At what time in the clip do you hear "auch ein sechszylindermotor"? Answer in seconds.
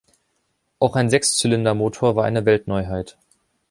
0.79-2.15